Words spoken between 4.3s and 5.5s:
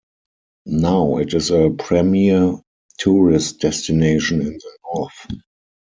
in the north.